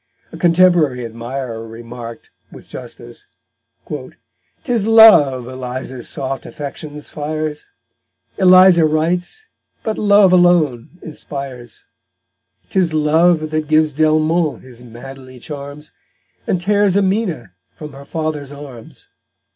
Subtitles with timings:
[0.31, 3.27] A contemporary admirer remarked, with justice:
[3.87, 7.67] '_Tis Love Eliza's soft Affections fires;
[8.39, 9.45] Eliza writes,
[9.83, 11.85] but Love alone inspires;
[12.71, 15.91] 'Tis Love that gives D'Elmont his manly Charms,
[16.47, 19.05] And tears Amena from her Father's Arms_.